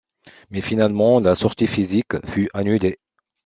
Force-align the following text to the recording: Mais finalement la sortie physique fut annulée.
Mais 0.49 0.61
finalement 0.63 1.19
la 1.19 1.35
sortie 1.35 1.67
physique 1.67 2.25
fut 2.25 2.49
annulée. 2.55 2.97